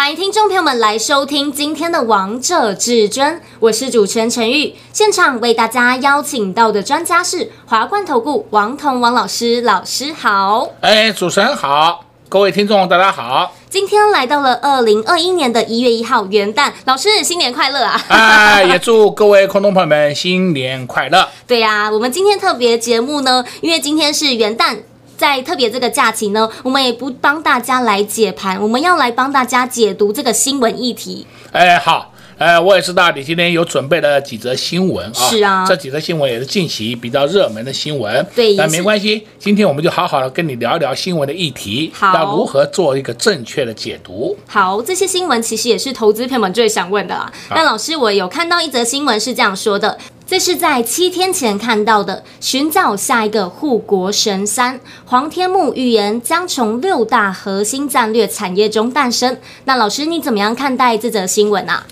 [0.00, 4.74] 欢迎听众朋友们来收听今天的《王者至尊》，我是主持人陈玉。
[4.94, 10.70] 现场为大家邀请到的专家是华冠投顾王彤王老师，老师好。
[10.80, 13.54] 哎，主持人好，各位听众大家好。
[13.68, 18.02] 今天来到了二零二一年的一月一号元旦，老师新年快乐啊！
[18.08, 21.28] 哎，也祝各位观众朋友们新年快乐。
[21.46, 24.78] 对呀、啊，我们今天特别节目呢，因为今天是元旦。
[25.20, 31.26] 在特别这个假期呢，我们也不帮大家来解盘，我们要来帮大家解读这个新闻议题。
[31.52, 35.12] 哎，好，哎，我也知道你今天有准备了几则新闻啊。
[35.12, 38.26] 是啊，这几则新闻也是近期比较热门的新闻。
[38.34, 44.34] 对，但没关系，今天我们就好好的跟你聊一聊新闻的议题，好，要如何做一个正确的解读。
[44.48, 47.30] 好，这些新闻其实也是投资朋友们最想问的啦。
[47.50, 49.98] 那老师，我有看到一则新闻是这样说的。
[50.30, 54.78] 这是在七天前看到的，寻找下一个护国神山。
[55.04, 59.36] 黄天木预言将从六大核心战略产业中诞生。
[59.64, 61.84] 那老师，你怎么样看待这则新闻啊？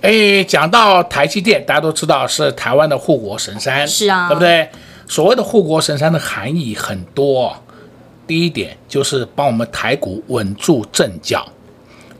[0.00, 4.66] 哎，讲到台积电，大家都知道是台湾的护国神山，是啊，对不对？
[5.06, 7.54] 所谓的护国神山的含义很多。
[8.26, 11.46] 第一点就是帮我们台股稳住阵脚，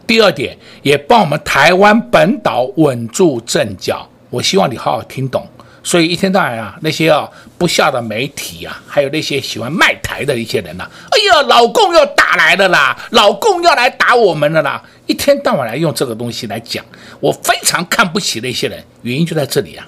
[0.07, 4.07] 第二点也帮我们台湾本岛稳住阵脚。
[4.29, 5.47] 我希望你好好听懂。
[5.83, 16.85] 所以一天到晚啊，那些啊不孝的媒体啊，还有那些喜欢卖台的一些人呐、啊，哎呀，老共要打来了啦，老共要来打我们了啦，一天到晚来用这个东西来讲，
[17.19, 19.87] 我非常看不起那些人，原因就在这里啊。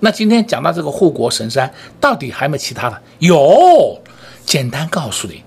[0.00, 3.02] 那今天讲到这个护国神山，到底还有没有其他的？
[3.18, 4.00] 有，
[4.46, 5.42] 简单告诉你，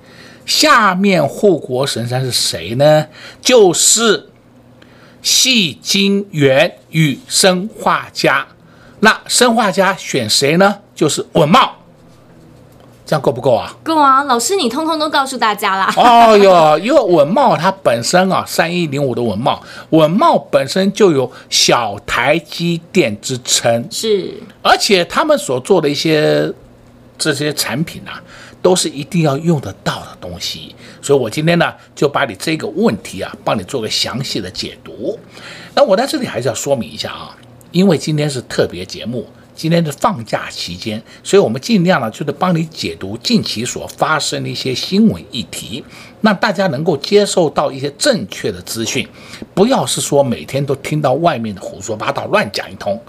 [0.45, 3.07] 下面护国神山是谁呢？
[3.41, 4.29] 就是
[5.21, 8.45] 戏精元与生化家。
[8.99, 10.79] 那生化家选谁呢？
[10.95, 11.75] 就是稳茂，
[13.05, 13.71] 这样够不够啊？
[13.83, 14.23] 够啊！
[14.23, 15.93] 老师，你通通都告诉大家啦。
[15.95, 24.33] 哦哟，因为稳茂它本身啊，三一零五的稳茂，稳茂本身就有小台积电之称，是。
[24.63, 26.51] 而且他们所做的一些
[27.19, 28.19] 这些产品啊，
[28.63, 30.75] 都是一定要用得到的东西。
[31.01, 35.17] 所以我今天呢，就把你这个问题啊，帮你做个详细的解读。
[35.75, 37.37] 那我在这里还是要说明一下啊。
[37.71, 45.83] 因为今天是特别节目，今天是放假期间，所以我们尽量呢，就是帮你解读近期所发生的一些新闻议题，
[46.21, 49.07] 让大家能够接受到一些正确的资讯，
[49.53, 53.01] 不要是说每天都听到外面的胡说八道、乱讲一通。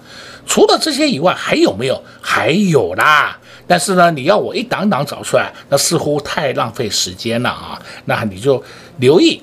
[0.46, 2.02] 除了这些以外，还有没有？
[2.20, 3.38] 还有啦。
[3.66, 7.80] 但是呢，你要我一档档找出来，那似乎太浪费时间了啊。
[8.06, 8.62] 那你就
[8.96, 9.42] 留意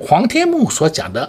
[0.00, 1.28] 黄天牧所讲的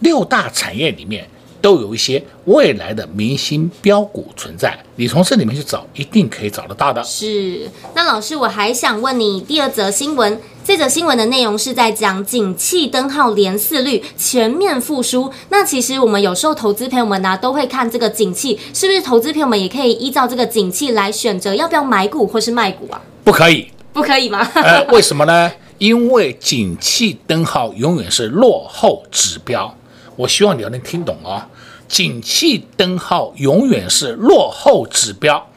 [0.00, 1.28] 六大产业里面。
[1.60, 7.02] 都有一些未来的明星标股存在，你从这里面去找，一定可以找得到的。
[7.02, 15.32] 是，那老师，我还想问你第二则新闻，这则新闻的内容是在讲景气灯号连四率全面复苏。
[15.48, 18.98] 那其实我们有时候投资朋友们呢、啊，都会看这个景气，是不是？
[19.08, 23.00] 投资朋友们也可以依照这个景气来选择要不要买股或是卖股啊？
[23.24, 24.46] 不可以，不可以吗？
[24.54, 25.50] 呃，为什么呢？
[25.78, 29.72] 因为景气灯号永远是落后指标。
[30.18, 31.46] 我希望你要能听懂啊，
[31.86, 35.48] 景气灯号永远是落后指标，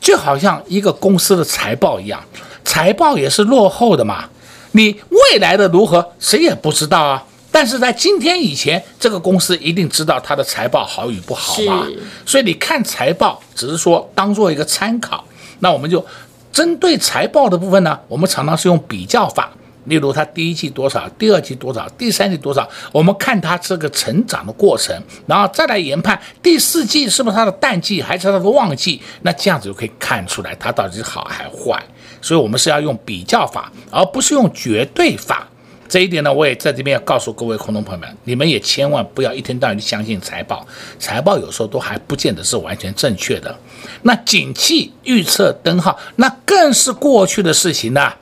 [0.00, 2.20] 就好像一个公司的财报一样，
[2.64, 4.28] 财报也是落后的嘛。
[4.72, 7.24] 你未来的如何，谁也不知道啊。
[7.52, 11.86] 但是在今天以前，这个公司一定知道它的财报好与不好嘛。
[12.26, 15.24] 所以你看财报，只是说当做一个参考。
[15.60, 16.04] 那我们就
[16.52, 19.52] 针对财报的部分呢，我们常常是用比较法。
[19.88, 31.82] 例如，它第一季多少，第二季多少，第三季多少，我们看它这个成长的过程，然后再来研判第四季是不是它的淡季，还是它的旺季，那这样子就可以看出来它到底是好还坏。
[32.20, 35.48] 所以，我们是要用比较法，而不是用绝对法。
[35.88, 40.66] 这一点呢，我也在这边要告诉各位空头朋友们，你们也千万不要一天到晚去相信财报，
[40.98, 43.56] 财报有时候都还不见得是完全正确的。
[44.02, 48.14] 那景气预测灯号，那更是过去的事情了。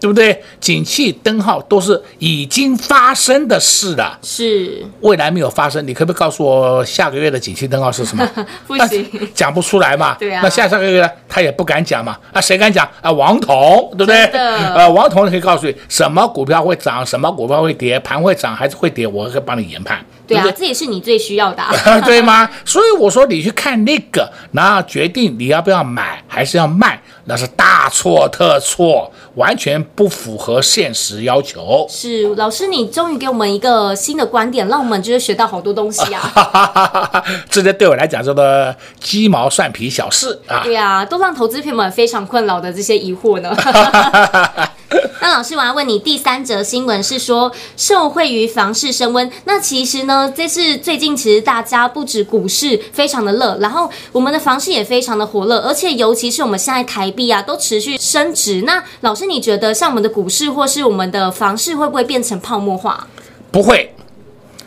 [0.00, 0.42] 对不对？
[0.60, 5.86] 景气灯号都是已经发生的事了，是未来没有发生。
[5.86, 8.26] 你可不可以告诉我下个月的景气灯号是什么？
[8.66, 10.14] 不行，讲不出来嘛。
[10.20, 10.40] 对啊。
[10.42, 11.10] 那下下个月呢？
[11.28, 12.18] 他也不敢讲嘛。
[12.32, 13.12] 啊，谁敢讲啊？
[13.12, 14.24] 王彤，对不对？
[14.26, 20.04] 呃，王彤可以告诉你什么股票会涨，什么股票会跌，盘会涨还是会跌，我会帮你研判。
[20.30, 21.62] 对啊，对这也是你最需要的，
[22.06, 22.48] 对吗？
[22.64, 31.84] 所以我说你去看那个，然后决定你要不要买还是要卖，那是大错特错，完全不符合现实要求。
[31.88, 37.24] 是老师，你终于给我们一个新的观点，让我们就是学到好多东西啊！
[37.50, 40.60] 这些对我来讲叫做鸡毛蒜皮小事啊！
[40.62, 43.50] 对啊，都让投资朋友们非常困扰的这些疑惑呢。
[45.22, 49.30] 那老师，我要问你，第三则新闻是说，受惠于房市升温。
[49.44, 58.62] 那其实呢，这是最近其实大家不止股市非常的热，然后我们的房市也非常的火热，而且尤其是我们现在台币啊都持续升值。
[58.62, 63.06] 那老师，你觉得像我们的股市或是我们的房市会不会变成泡沫化？
[63.52, 63.94] 不会，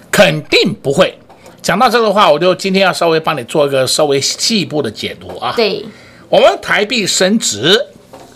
[0.10, 1.18] 肯定不会。
[1.62, 5.54] 讲到这个的话，我就今天要稍微帮你做一个稍微细一步的解读啊。
[5.58, 5.86] 对，
[6.30, 7.88] 我们台币升值。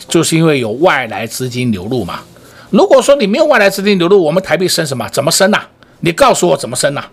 [0.08, 2.22] 就是因为有外来资金流入嘛。
[2.70, 5.08] 如果说你没有外来资金流入，我们台币升什么？
[5.10, 5.62] 怎么升呐？
[6.02, 7.06] 你告诉我怎么升呐？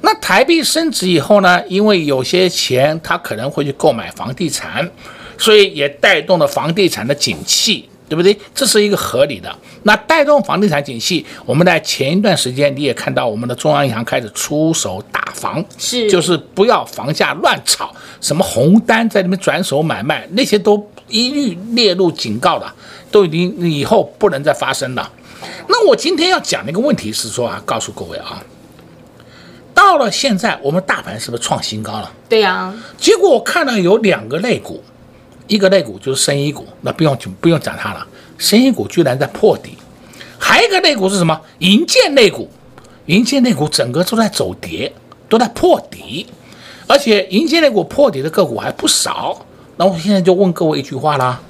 [0.00, 1.62] 那台币升值以后呢？
[1.68, 4.90] 因为有些钱它可能会去购买房地产，
[5.36, 8.38] 所以也带动了房地产的景气，对不对？
[8.54, 9.54] 这是一个合理的。
[9.82, 20.90] 那带动房地产景气，我们在前一段时间你也看到，我们的中央银行开始出手打房，是，就是不要房价乱炒，什么红单在里面转手买卖那些都。
[21.08, 22.74] 一律列入警告了，
[23.10, 25.10] 都已经以后不能再发生了。
[25.68, 28.42] 那我今天要讲的一个问题是说啊，告诉各位啊，
[29.74, 32.10] 到了现在我们大盘是不是创新高了？
[32.28, 32.74] 对呀。
[32.96, 34.82] 结果我看到有两个类股，
[35.46, 38.06] 一个类股就是生医股，那不用不用讲它了，
[38.38, 39.76] 生医股居然在破底。
[40.38, 41.40] 还有一个类股是什么？
[41.58, 42.50] 银建类股，
[43.06, 44.92] 银建类股整个都在走跌，
[45.28, 46.26] 都在破底，
[46.86, 49.45] 而且银建类股破底的个股还不少。
[49.76, 51.40] 那我现在就问各位一句话啦，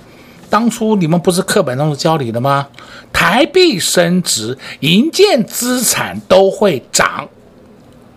[0.50, 2.68] 当初你们不是课本当中教你的吗？
[3.12, 7.28] 台币升值，银建资产都会涨。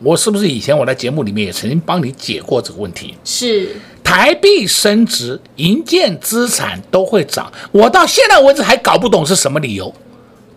[0.01, 3.15] 我是不是以前我在节目里面也曾经帮你解过这个问题？
[3.23, 7.51] 是，台币升值，银建资产都会涨。
[7.71, 9.94] 我到现在为止还搞不懂是什么理由。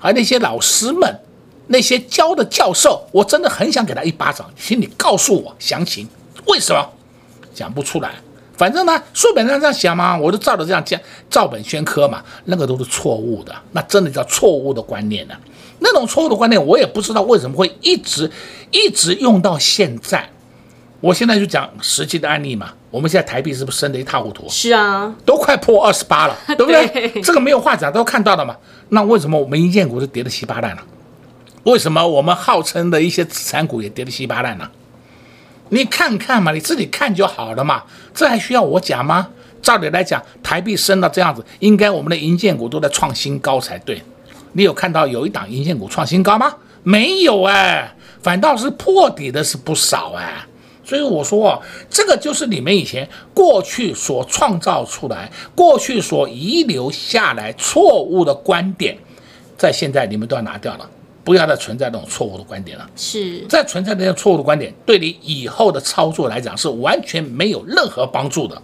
[0.01, 1.21] 而那些老师们，
[1.67, 6.09] 那些教的教授，我真的很想给他一巴掌，请你告诉我详情，
[6.47, 6.89] 为什么
[7.55, 8.13] 讲不出来？
[8.57, 11.01] 反正呢，书本上这样写嘛，我就照着这样讲，
[11.31, 15.35] 照本宣科嘛，那个都是错误的，那真的叫错误的观念呢。
[15.81, 18.31] 那种错误的观念，我也不知道为什么会一直
[18.71, 20.29] 一直用到现在。
[21.01, 24.49] 我现在就讲实际的案例嘛，我们现在台币是不是升得一塌糊涂？
[24.49, 26.87] 是啊，都快破二十八了， 对不对？
[26.87, 28.57] 对这个没有话讲，都看到了嘛。
[28.91, 30.83] 那为什么我们银建股是跌得稀巴烂了？
[31.65, 34.71] 为什么我们号称的一些资产股也跌得稀巴烂呢？
[35.73, 37.83] 你看看嘛，你自己看就好了嘛，
[38.15, 39.27] 这还需要我讲吗？
[39.63, 44.03] 照理来讲，台币升到这样子，应该我们的银建股都在创新高才对。
[44.53, 46.55] 你有看到有一档银建股创新高吗？
[46.83, 47.91] 没有哎，
[48.23, 50.45] 反倒是破底的是不少哎。
[50.85, 58.99] 所以我说，这个就是你们以前过去所创造出来、过去所遗留下来错误的观点，
[59.57, 60.91] 在现在你们都要拿掉了。
[61.25, 62.91] 不要再存在那种错误的观点了。
[62.97, 68.61] 是，再存在那些错误的观点，对你以后的操作来讲是完全没有任何帮助的，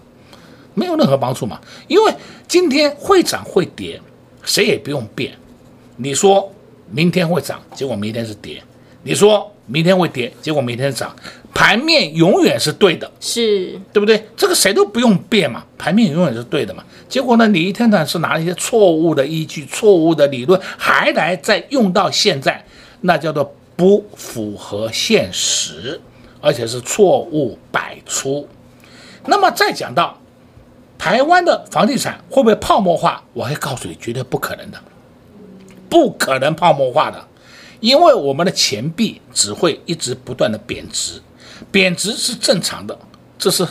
[0.74, 1.60] 没有任何帮助嘛。
[1.86, 2.12] 因为
[2.46, 4.00] 今天会涨会跌，
[4.42, 5.32] 谁也不用变。
[5.96, 6.52] 你说
[6.90, 8.60] 明天会涨，结果明天是跌；
[9.02, 11.14] 你说明天会跌，结果明天是涨。
[11.54, 14.28] 盘面永远是对的，是对不对？
[14.36, 16.84] 这个谁都不用变嘛，盘面永远是对的嘛。
[17.08, 22.64] 结果呢，你一天呢是拿一些错误的依据、错误的理论，还来再用到现在，
[23.00, 26.00] 那叫做不符合现实，
[26.40, 28.46] 而且是错误百出。
[29.26, 30.18] 那么再讲到
[30.96, 33.22] 台湾的房地产会不会泡沫化？
[33.32, 34.78] 我会告诉你，绝对不可能的，
[35.88, 37.26] 不可能泡沫化的，
[37.80, 41.20] 因为我们的钱币只会一直不断的贬值，
[41.70, 42.98] 贬值是正常的，
[43.38, 43.66] 这是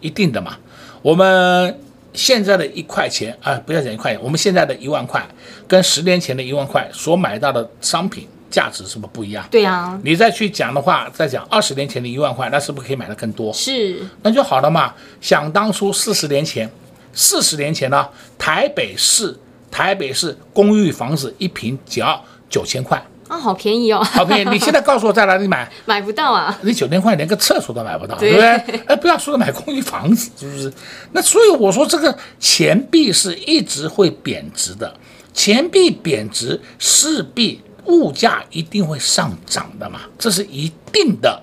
[0.00, 0.56] 一定的嘛。
[1.02, 1.78] 我们。
[2.12, 5.24] 现在的一块钱啊，不要讲一块钱，我们现在的一万块，
[5.68, 9.46] 跟十年前的一万块所买到的商品价值是不是不一样？
[9.48, 9.96] 对呀。
[10.02, 13.52] 你再去讲的话，再讲二十年前的一万块，那是不是可以买的更多？
[13.52, 14.04] 是。
[14.22, 14.92] 那就好了嘛。
[15.20, 16.68] 想当初四十年前，
[17.12, 19.38] 四十年前呢，台北市
[19.70, 23.00] 台北市公寓房子一平只要九千块。
[23.30, 24.02] 啊、哦，好便宜哦！
[24.12, 24.50] 好便宜！
[24.50, 25.70] 你现在告诉我在哪里买？
[25.86, 26.58] 买不到啊！
[26.62, 28.40] 你九千块连个厕所都买不到，对，对不
[28.72, 28.80] 对？
[28.86, 30.72] 哎，不要说买公寓房子，是不是？
[31.12, 34.92] 那所以我说，这个钱币是一直会贬值的，
[35.32, 41.40] 钱币贬值势必物价一定会上涨的嘛，这是一定的，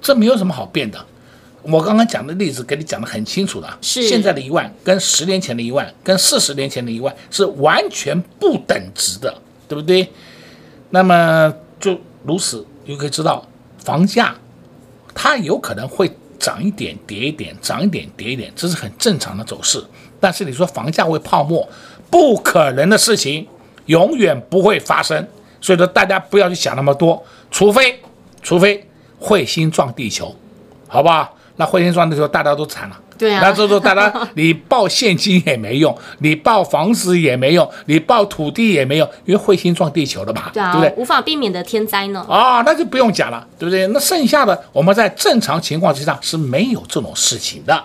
[0.00, 1.04] 这没有什么好变的。
[1.62, 10.08] 我刚刚讲的例子给你讲的很清楚了，是现在的一万跟十年前的一万跟四十年前的一万是完全不等值的，对不对？
[10.90, 13.46] 那么就如此，你可以知道
[13.78, 14.34] 房价
[15.14, 19.82] 它有可能会涨一点跌一点，涨一点跌一点，这是很正常的走势。
[20.20, 21.68] 但是你说房价会泡沫，
[22.10, 23.46] 不可能的事情，
[23.86, 25.26] 永远不会发生。
[25.60, 28.00] 所以说大家不要去想那么多，除非
[28.42, 28.88] 除非
[29.20, 30.34] 彗星撞地球，
[30.86, 31.36] 好不好？
[31.56, 33.00] 那彗星撞地球，大家都惨了。
[33.18, 41.02] 对啊，那这时候大家 你报现金也没用，你报房子也没用，你报土地也没用，因为彗星撞地球了嘛，对啊，对不对？
[41.02, 42.24] 无法避免的天灾呢。
[42.28, 43.86] 啊、哦，那就不用讲了，对不对？
[43.88, 47.84] 那剩下的我们在正常情况之下是没有这种事情的。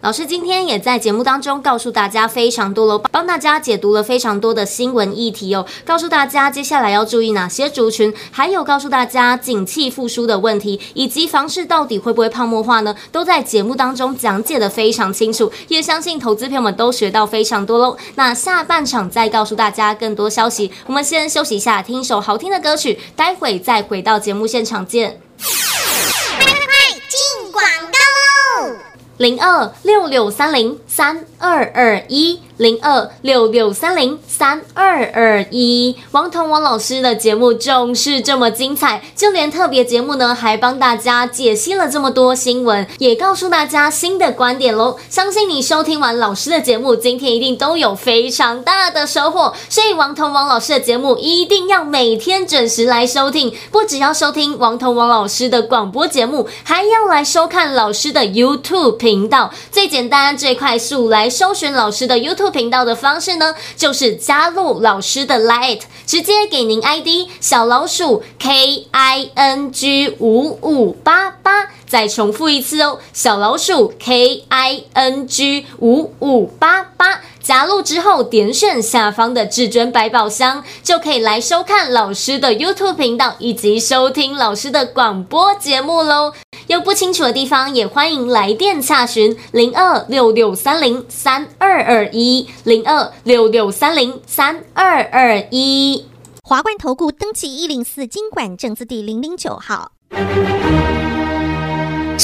[0.00, 12.94] 老师今天也在节目当中告诉大家非常多了，帮大家解读了非常多的新闻议题哦，告诉大家接下来要注意哪些族群，还有告诉大家景气复苏的问题，以及房市到底会不会泡沫化呢？
[13.10, 17.96] 都在节目当中讲解得非常清楚，也相信投资朋友们都学到非常多喽。
[18.14, 25.20] 那下半场再告诉大家更多消息，我们先休息一下，听一首好听的歌曲，待会再回到节目现场见。
[25.40, 28.97] 快快快，进广告喽！
[29.18, 30.78] 零二六六三零。
[30.98, 32.40] 三二二一。
[32.58, 44.96] 零二六六三零三二二一，王彤王老师的节目就是这么精彩，就连特别节目呢，还帮大家解析了这么多新闻，也告诉大家新的观点喽。
[45.08, 49.54] 相信你收听完老师的节目，今天一定都有非常大的收获。
[49.68, 59.52] 所以王彤王老师的节目一定要每天准时来收听，不只要收听王彤王老师的广播节目，还要来收看老师的 YouTube 频道。
[59.70, 62.48] 最简单、最快速来搜寻老师的 YouTube。
[62.50, 77.20] 频道的方式呢，就是加入老师的 Light，直接给您 ID 小老鼠 K I N G 五五八八，再重复一次哦，小老鼠 K I N G 五五八八。
[77.48, 86.34] 加入之后，点选下方的至尊百宝箱，就可以来收看老师的 YouTube 频道，以及收听老师的广播节目喽。
[86.66, 96.04] 有不清楚的地方，也欢迎来电洽询零二六六三零三二二一零二六六三零三二二一。
[96.42, 99.92] 华冠投顾登记一零四经管证字第零零九号。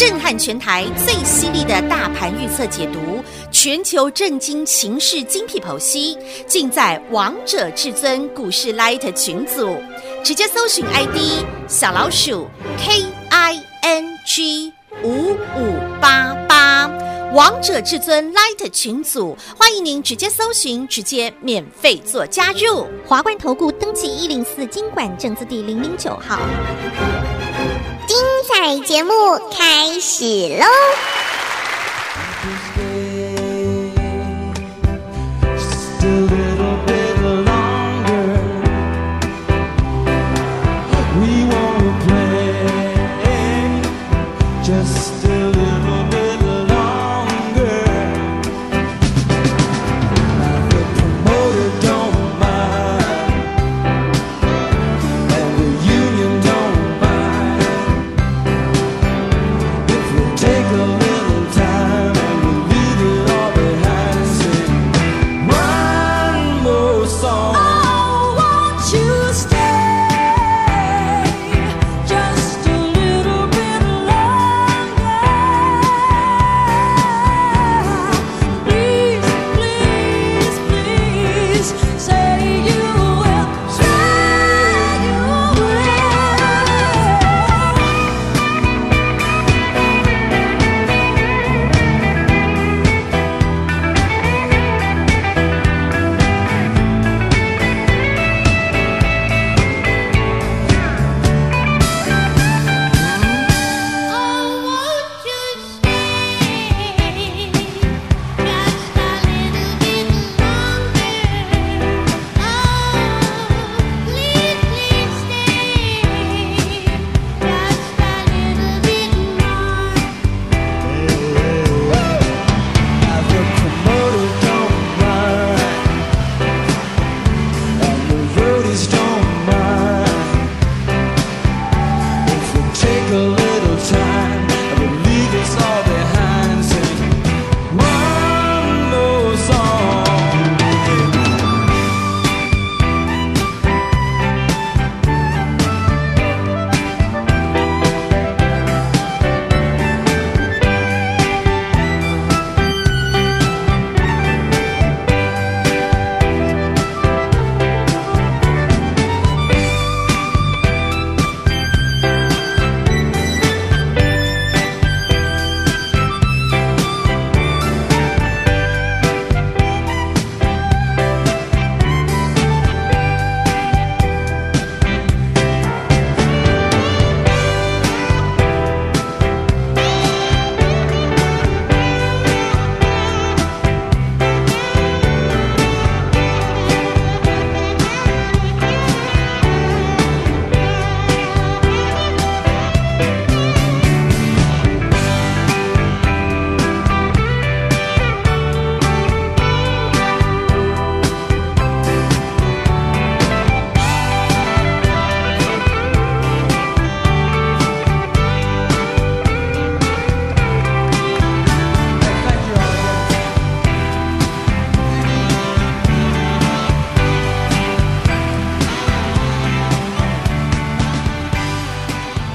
[0.07, 9.79] 震撼全台最犀利的大盘预测解读，全球震惊情势精辟剖析，尽在王者至尊股市 Light 群组，
[10.23, 12.47] 直接搜寻 ID 小老鼠
[12.77, 16.87] K I N G 五五八八，
[17.33, 22.87] 王者至尊 Light 群组，欢迎您直接搜寻，直接免费做加入。
[23.07, 26.39] 华冠投顾登记一零四金管证字第零零九号。
[28.57, 29.13] 彩节目
[29.51, 30.65] 开始喽。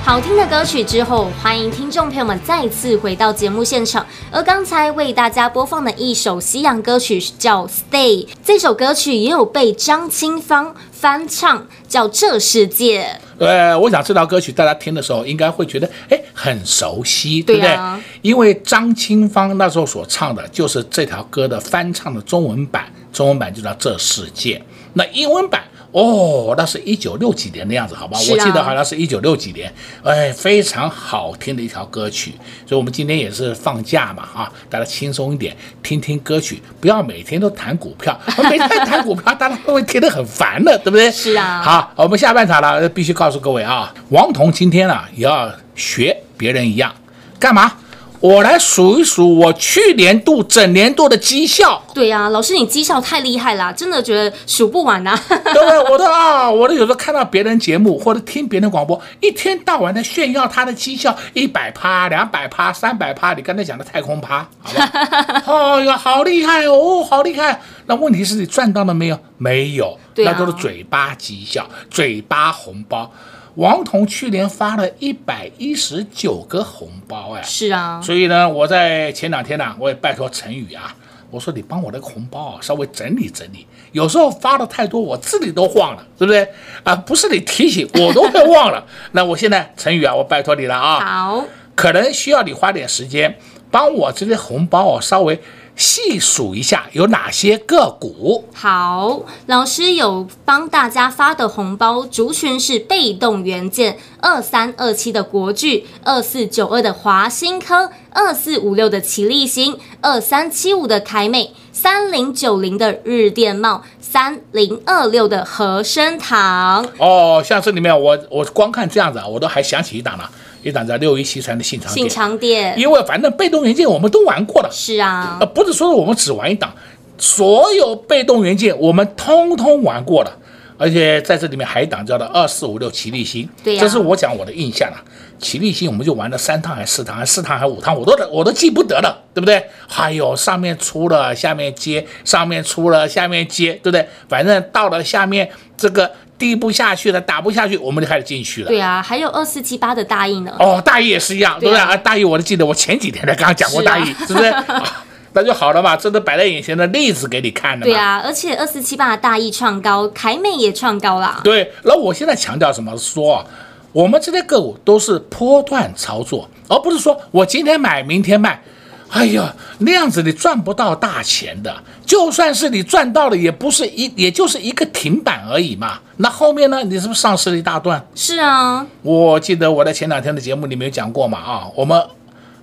[0.10, 4.04] 好听的歌曲之后，欢迎听众朋友们再次回到节目现场。
[4.32, 13.20] 而刚才为大家播放的一首西洋歌曲叫《Stay》，这首歌曲也有被张清芳翻唱，叫《这世界》。
[13.46, 17.70] 呃，我想这条歌曲大家听的时候应该会觉得，哎，很熟悉，对不对？
[17.70, 18.04] 对啊。
[18.24, 24.58] 因为张清芳那时候所唱的就是这条歌的翻唱的中文版，中文版就叫《这世界》，
[24.94, 25.62] 那英文版。
[25.92, 28.18] 哦，那是一九六几年的样子，好吧？
[28.18, 32.34] 啊、我记得好像是一九六几年，哎，非常好听的一条歌曲。
[32.68, 38.20] 所以，我们今天也是放假嘛，啊，大家轻松一点，听听歌曲，不要每天都谈股票，
[38.50, 41.10] 每天谈股票，大家会听得很烦的，对不对？
[41.10, 41.64] 是啊。
[41.64, 46.94] 好，我们下半场了，必须告诉各位啊，王彤今天啊也要学别人一样，
[47.40, 47.72] 干嘛？
[48.20, 51.82] 我来数一数我去年度整年度的绩效。
[51.94, 55.24] 对呀、啊，老师你绩效太厉害了，真的觉得数不完呐、啊。
[55.30, 55.92] 对不对？
[55.92, 63.34] 我都啊，我都有时候看到别人节目或者听别人广播，一天到晚的炫耀他的绩效，一百趴、两百趴、三百趴。
[63.34, 65.44] 你刚才讲的太空趴，好吧？
[65.48, 67.62] 哦哟，好厉害哦，好厉害。
[67.86, 69.20] 那问题是你赚到了没有？
[69.38, 73.10] 没有，那都是嘴巴绩效，嘴巴红包。
[73.56, 80.96] 王彤去年发了一百一十九个红包，哎，是啊，所以呢，我在前两天呢，我也拜托陈宇啊，
[81.30, 86.48] 我说你帮我那个红包啊，稍微整理整理，有时候发的太多，我自己都忘了，对不对？
[86.84, 88.86] 啊，不是你提醒，我都会忘了。
[89.14, 93.36] 那我现在陈宇啊，我拜托你了啊，好，可能需要你花点时间
[93.72, 95.42] 帮我这些红包我，稍微。
[95.76, 98.44] 细数一下有哪些个股？
[98.54, 116.86] 好，老师有帮大家发的红包族群是被动元件二三二七的国巨，二四九二的华新科，二四五六的奇力新，二三七五的凯美，三零九零的日电贸，三零二六的和生堂。
[116.98, 120.30] 哦，像这里面我我光看这样子啊，我都还想起一档了。
[120.64, 126.74] 一档在六一七三的信长信长店，因为反正被动元件我们都玩过了，是啊，呃，不是说我们只玩一档，
[127.18, 130.38] 所有被动元件我们通通玩过了，
[130.78, 134.98] 而且在这里面还一档叫做二四五六齐力新，对呀，这是我讲我的印象了。
[135.40, 139.66] 奇力新我们就玩了三趟还是四趟，还是四趟还是五趟，我都我都记不得了，对不对？
[139.88, 144.08] 还有上面出了下面接，上面出了下面接，对不对？
[144.28, 146.12] 反正到了下面这个。
[146.40, 148.70] 低不下去了，打不下去，我们就开始进去了。
[148.70, 150.56] 对啊，还有二四七八的大意呢。
[150.58, 151.98] 哦，大意也是一样，对不对啊？
[151.98, 155.04] 大意我都记得，我前几天才刚刚讲过大意，是，不是、啊？
[155.36, 157.86] 那就好了嘛，这都摆在眼前的例子给你看的。
[157.86, 161.42] 对啊，而且二四七八的大意创高，凯美也创高了。
[161.44, 162.98] 对，那我现在强调什么？
[162.98, 163.46] 说
[163.92, 168.62] 我们这些个股都是波段操作，而不是说我今天买，明天卖。
[169.10, 171.76] 哎呀，那样子你赚不到大钱的。
[172.06, 175.98] 就算是你赚到了，也不是一，也就是一个停板而已嘛。
[176.18, 176.84] 那后面呢？
[176.84, 178.06] 你是不是丧失了一大段？
[178.14, 181.40] 是啊，我记得我在前两天的节目里面有讲过嘛。
[181.40, 182.00] 啊，我们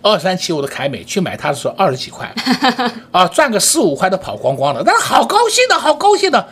[0.03, 2.33] 二三七五的凯美去买它的时候二十几块，
[3.11, 6.47] 啊，赚个四五块都跑光光了，但是好高兴的，好高兴的。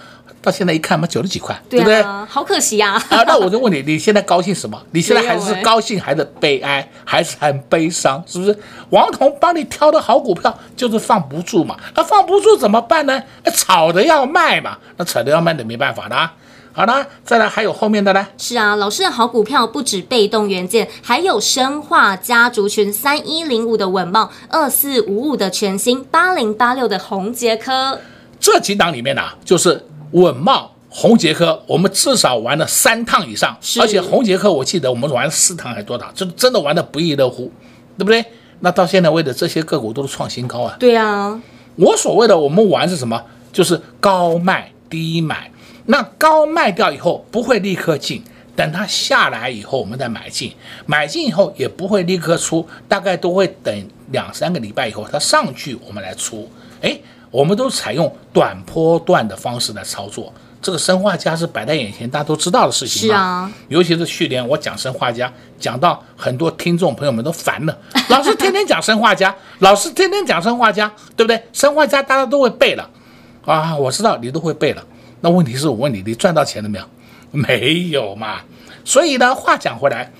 [0.45, 2.03] 到现在一看嘛，九十几块，对，不对？
[2.29, 2.93] 好可惜呀！
[2.93, 4.81] 啊， 啊，那我就问你，你现在高兴什么？
[4.93, 8.23] 你现在还是高兴，还是悲哀，还是很悲伤？
[8.27, 8.57] 是不是？
[8.91, 11.77] 王彤帮你挑的好股票就是放不住嘛？
[11.97, 13.23] 那放不住怎么办呢？
[13.43, 14.77] 那炒的要卖嘛？
[14.99, 16.35] 那炒的要卖的没办法啦。
[16.73, 18.27] 好了，再来还有后面的呢？
[18.37, 27.99] 是啊，老师的好股票不止被动元件，还有生化家族群三一零五的稳茂，二四五五的全新，八零八六的宏杰科。
[28.41, 29.87] 这几档里面呢，就是。
[30.15, 37.51] 稳茂、红杰科，我们至少玩了三趟以上，而且红杰科我记得我们玩了四趟还是多趟，就真的玩得不亦乐乎，
[37.99, 38.25] 对不对？
[38.61, 40.77] 那到现在为止，这些个股都是创新高啊。
[40.79, 41.41] 对啊，
[41.75, 43.21] 我所谓的我们玩是什么？
[43.53, 45.51] 就是高卖低买，
[45.87, 48.23] 那高卖掉以后不会立刻进，
[48.55, 50.53] 等它下来以后我们再买进，
[50.87, 56.49] 买进以后也不会立刻出，大概都会等两三个礼拜以后它上去我们来出，
[56.81, 56.97] 哎。
[57.35, 63.09] 我们都采用短波段的方式来操作，这个生化镓是摆在眼前，大家都知道的事情。
[63.09, 67.77] 是啊，尤其是去年我讲生化镓，讲到很多听众朋友们都烦了，
[68.09, 71.43] 老师天天讲生化镓， 老师天天讲生化镓，对不对？
[71.53, 72.89] 生化镓大家都会背了，
[73.45, 74.85] 啊，我知道你都会背了。
[75.21, 76.85] 那问题是我问你，你赚到钱了没有？
[77.33, 78.43] 没有嘛。
[78.85, 80.13] 所以呢，话讲回来，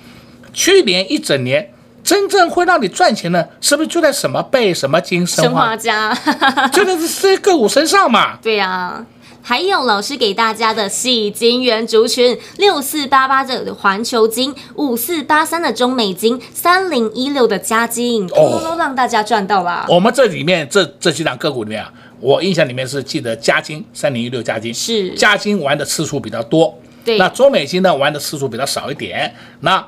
[0.53, 1.71] 去年一整年。
[2.05, 6.15] 真正会让你赚钱的，是不是就在什么贝、什么金、砷化镓？
[6.71, 8.37] 就在这些个股身上嘛。
[8.43, 9.07] 对呀、啊，
[9.41, 19.87] 还有老师给大家的细金圆族群，六四八八的环球金，五四八三的中美金，三零一六的嘉金，都都让大家赚到了。
[19.89, 21.91] 我们这里面这这几档个股里面啊，
[22.21, 27.17] 我印象里面是记得嘉金三零一六嘉金是嘉金玩的次数比较多，对。
[27.17, 29.83] 那中美金呢玩的次数比较少一点，那。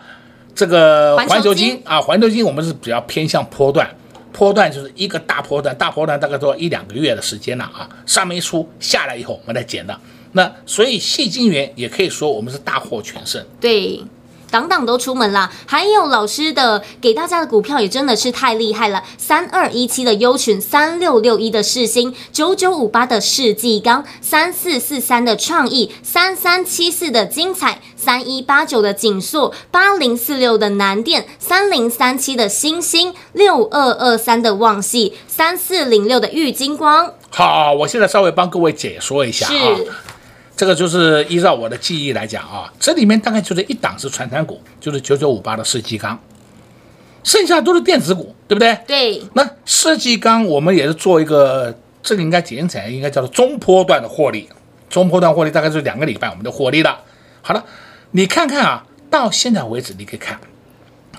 [0.57, 3.89] 这个环球金金啊，环球金我们是比较偏向波段，
[4.33, 9.97] 波段就是一个大波段，大波段大概都要一两个月的时间了啊，上面一出下来以后，我们再减的。
[10.33, 13.45] 那所以细金元也可以说我们是大获全胜。
[13.61, 14.01] 对。
[14.51, 37.13] 档档都出门啦，还有老师的给大家的股票也真的是太厉害了，三二一七的优群，三六六一的世星，九九五八的世纪钢，三四四三的创意，三三七四的精彩，三一八九的锦硕，八零四六的南电，三零三七的星星，六二二三的旺系，三四零六的玉金光。
[37.31, 39.53] 好，我现在稍微帮各位解说一下啊。
[40.57, 40.59] 是。
[40.59, 46.19] 这个就是依照我的记忆来讲啊，这里面大概就是一档是传产股，就是九九五八的世纪钢，
[47.23, 48.79] 剩下都是电子股，对不对？
[48.87, 49.23] 对。
[49.35, 54.49] 那世纪钢我们也是做一个，这个应该简起来应该叫做中波段的获利，
[54.89, 57.01] 中波段获利大概是两个礼拜我们就获利了。
[57.43, 57.63] 好了，
[58.13, 60.41] 你看看啊，到现在为止你可以看，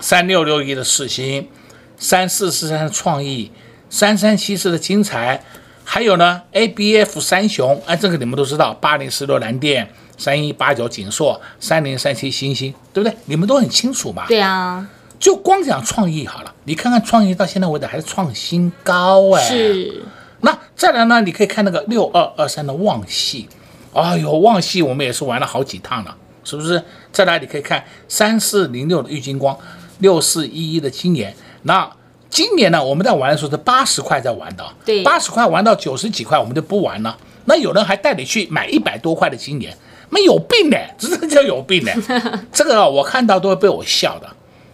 [0.00, 1.48] 三六六一的世星，
[1.96, 3.52] 三四四三的创意，
[3.88, 5.44] 三三七四的精材。
[5.90, 13.16] 还有呢，A B F 三雄，哎，这个你们都知道，八零四六蓝电，三一八九锦硕，三零三七星星，对不对？
[13.24, 14.26] 你们都很清楚嘛。
[14.28, 14.86] 对啊，
[15.18, 19.42] 就光讲创意好了，你看看创意到现在为止还是创新高哎。
[19.42, 20.02] 是。
[20.42, 23.48] 那再来呢，你可以看那个六二二三的旺系，
[23.94, 26.84] 哎呦，旺系我们也是玩了好几趟了，是不是？
[27.10, 29.58] 再来你可以看三四零六的玉金光，
[30.00, 31.90] 六四一一的金研，那。
[32.30, 37.16] 今年呢，我们在玩的时候是八十块在玩的，对，八十块玩到九十几块，我们就不玩了。
[37.46, 39.76] 那有人还带你去买一百多块的今年，
[40.10, 41.92] 没有病呢， 真的叫有病呢。
[42.52, 44.28] 这个啊，我看到都会被我笑的。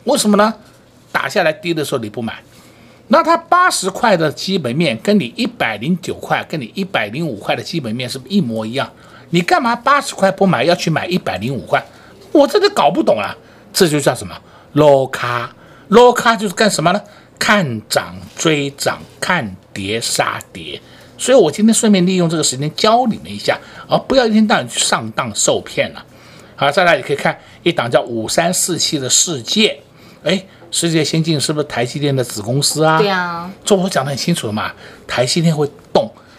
[0.04, 0.52] 为什么呢？
[1.12, 2.42] 打下来低的时候你不买，
[3.08, 8.90] 那它八十块的基本面跟你一百零九块、跟你一百零五块的基本面是不是一模一样？
[9.30, 11.82] 你干嘛八十块不买，要去买一百零五块？
[12.32, 13.34] 我真的搞不懂啊！
[13.72, 14.36] 这就叫什么？
[14.72, 15.54] 捞卡，
[15.88, 17.00] 捞卡就是干什么呢？
[17.38, 20.80] 看涨追涨，看跌杀跌，
[21.18, 26.04] 所以我今天顺便利用这个时间教你们一下，而不要一天到晚去上当受骗了。
[26.56, 29.80] 好，再来你可以看一档叫五三四七的世界，
[30.22, 32.98] 哎，世界先进是不是台积电的子公司啊？
[32.98, 34.72] 对啊，这我讲得很清楚了嘛，
[35.06, 35.74] 台积电会动。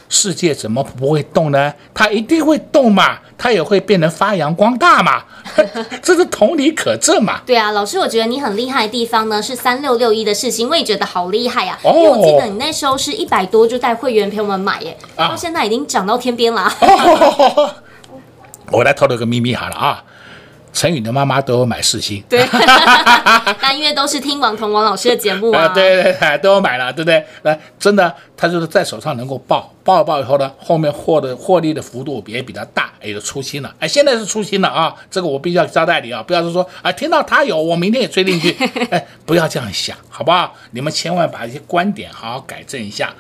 [0.08, 1.74] 世界怎么不会动呢？
[1.94, 5.24] 它一定会动嘛，它也会变得发扬光大嘛，
[6.02, 7.42] 这是同理可证嘛。
[7.46, 11.80] 对啊，老师，我觉得你很厉害的地方呢，是三六六一的事情，我也觉得好厉害啊。
[11.84, 16.72] 哦、因为我记得你那时候是一百多就带会员陪我们买耶，到、啊、现在已经涨到天边了。
[16.82, 17.74] 哦、
[18.72, 20.04] 我来透露个秘密好了啊。
[20.76, 22.46] 陈宇的妈妈都有买世芯，对，
[23.62, 27.26] 那因为都是听王彤王老师的节目啊，对 对对，都有买了，对不对？
[27.44, 33.74] 来真的，他就是在手上能够报，报了报以后呢，后面获的获利的幅度也比较大，也就出清了。
[33.80, 38.52] 哎，现在是出清了啊，这个我必须要交代你啊，不要是说啊，听到他有，我明天也追进去，
[38.92, 40.54] 哎，不要这样想，好不好？
[40.72, 43.14] 你们千万把一些观点好好改正一下。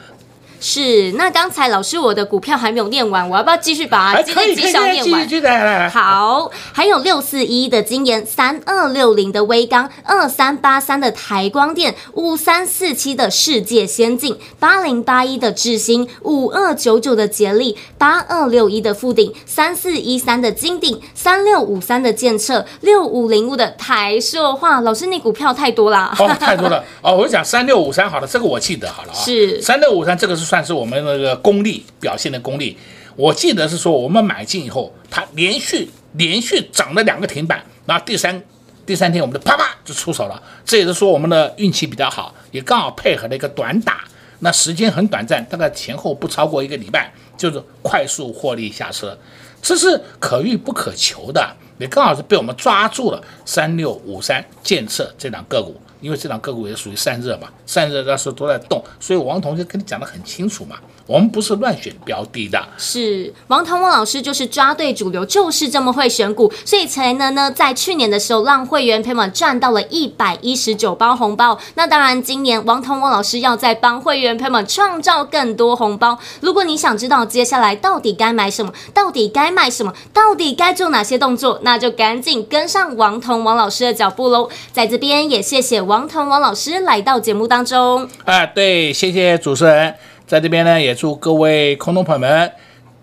[0.67, 5.89] 是，那刚才老师我的股票还没有念完，我要不要继续把它今天绩效念完？
[5.91, 24.81] 好，还有六四一的金研，三二六零的威刚，二三八三的台光电，五三四七的世界先进，八零八一的智新，五二九九的杰力，八二六一的富鼎，三四一三的金鼎，三六五三的建策，六五零五的台塑化。
[24.81, 26.11] 老师，你股票太多了。
[26.17, 26.83] 哦，太多了。
[27.03, 29.15] 哦，我讲三六五三，好了，这个我记得好了啊。
[29.15, 30.54] 是三六五三，这个是算。
[30.55, 32.77] 但是我们那个功力表现的功力，
[33.17, 38.41] 我记得是说我们买进以后，它连续连续涨了两个停板，然后第三
[38.85, 40.41] 第三天我们就啪啪就出手了。
[40.63, 44.05] 这也是说我们的运气比较好，也刚好配合了一个短打，
[44.39, 49.17] 那时间很短暂，大概前后不超过一个礼拜，就是快速获利下车，
[49.61, 51.53] 这是可遇不可求的。
[51.79, 55.75] 也刚好是被我们抓住了三六五三建设这档个股。
[56.01, 60.77] 因为这档个股也属于散热嘛，散热那时候都在动，所以王同学跟你讲的很清楚嘛，
[61.07, 62.63] 我们不是乱选标的的。
[62.77, 71.57] 是王同王老师就是抓对主流，就是这么会选股，所以才能呢在去年的时候让会员朋友们赚到了一百一十九包红包。
[71.73, 76.19] 那当然，今年王同王老师要再帮会员朋友们创造更多红包。
[76.41, 84.47] 如果你想知道接下来到底该买什么，到底该卖什么，到底该做哪些动作，那就赶紧跟上王同王老师的脚步喽。
[84.71, 85.95] 在这边也谢谢王。
[85.95, 89.95] 王腾王老师来到节目当中啊，对，谢谢主持人，
[90.27, 92.51] 在这边呢也祝各位空中朋友们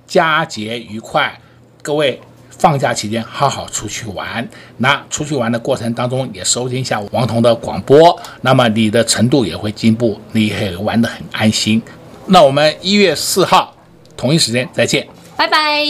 [0.07, 1.39] 佳节愉快，
[1.83, 11.81] 各位放假期间好好出去玩，那出去玩的过程当中也收听一下王彤的广播，那么你的程度也会进步，你也玩得很安心。
[12.27, 13.75] 那我们一月四号
[14.17, 15.07] 同一时间再见，
[15.37, 15.85] 拜拜。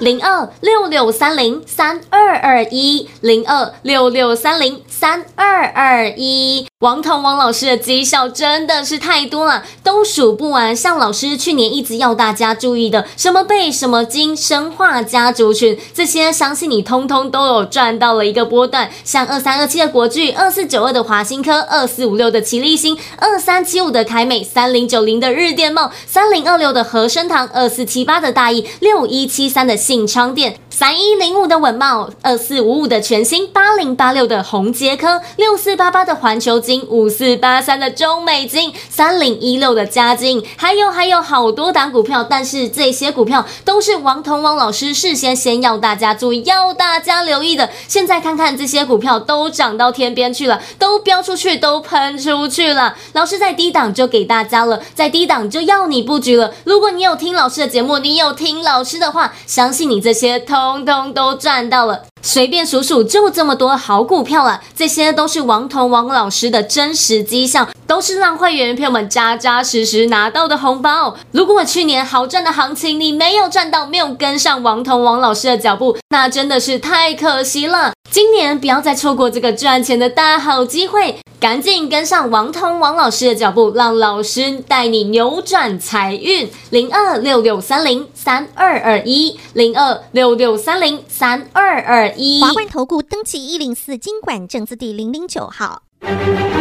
[0.00, 6.66] 零二六六三零三二二一零二六六三零三二二一。
[6.78, 10.74] 王彤王老师的绩效真的是太多了，都数不完。
[10.74, 18.90] 像老师去年一直要大家注意的，什么贝、什么金、生化家族群，这些相信你通通都有赚到了一个波段。
[19.04, 36.86] 像二三二七的国巨，二四九二的华新科，二四五六的齐力新，二三七五的凯美，三零九零的日电梦，三零二六的和生堂，二四七八的大亿，六一七三的信昌店，三一零五的稳茂，二四五五的全新，八零八六的红杰科，六四八八的环球金。
[36.88, 47.68] 五四八三的中美金，三零一六的嘉金，还有还有好多档股票，但是这些股票都是王彤王老师事先先要大家注意，要大家留意的。
[47.88, 52.96] 现在看看这些股票都涨到天边去了，都飙出去，都喷出去了。
[53.12, 56.54] 老师在低档就给大家了，在低档就要你布局了。
[56.64, 62.09] 如果你有听老师的节目，你有听老师的话，相信你这些通通都赚到了。
[62.22, 64.60] 随便数数，就这么多好股票了。
[64.74, 71.16] 这些都是王彤王老师的真实绩效，都是让会员朋友们扎扎实实拿到的红包。
[71.32, 77.92] 如果去年好赚的行情你没有赚到，没有跟上王彤王老师的脚步，那真的是太可惜了。
[78.10, 81.16] 今年不要再错过这个赚钱的大好机会。
[81.38, 86.46] 赶紧跟上王彤王老师的脚步，让老师带你扭转财运。
[86.68, 92.40] 零二六六三零三二二一，零二六六三零三二二一。
[92.40, 95.82] 华冠投顾登记一零四经管证字第零零九号。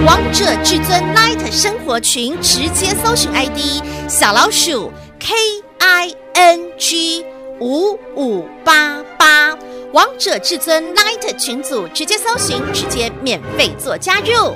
[0.05, 5.33] 王者至尊 Light 生活群，直接搜寻 ID 小老鼠 K
[5.79, 7.25] I N G
[7.59, 9.57] 五五八八。
[9.93, 14.55] 王者至尊 Light 群组，直接搜寻，直接免费做加入。